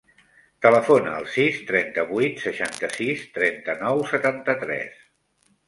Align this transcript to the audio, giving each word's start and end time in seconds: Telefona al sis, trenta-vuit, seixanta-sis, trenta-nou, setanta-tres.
Telefona 0.65 1.11
al 1.17 1.27
sis, 1.33 1.59
trenta-vuit, 1.67 2.41
seixanta-sis, 2.47 3.23
trenta-nou, 3.39 4.05
setanta-tres. 4.17 5.01